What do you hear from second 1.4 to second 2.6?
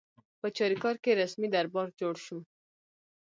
دربار جوړ شو.